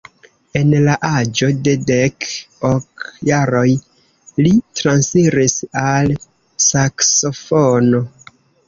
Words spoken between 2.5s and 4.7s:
ok jaroj li